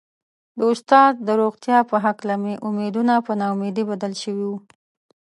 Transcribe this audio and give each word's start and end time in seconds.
د 0.57 0.59
استاد 0.73 1.13
د 1.27 1.29
روغتيا 1.41 1.79
په 1.91 1.97
هکله 2.05 2.35
مې 2.43 2.53
امېدونه 2.67 3.13
په 3.25 3.31
نا 3.39 3.45
اميدي 3.53 3.83
بدل 3.91 4.13
شوي 4.23 4.45
وو. 4.49 4.57